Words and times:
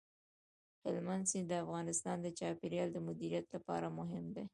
هلمند 0.83 1.23
سیند 1.31 1.47
د 1.49 1.53
افغانستان 1.63 2.17
د 2.21 2.27
چاپیریال 2.39 2.89
د 2.93 2.97
مدیریت 3.07 3.45
لپاره 3.55 3.95
مهم 3.99 4.25
دي. 4.35 4.45